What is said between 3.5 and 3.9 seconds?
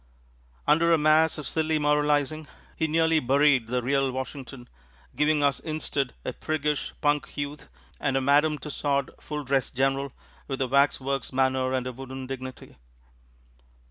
the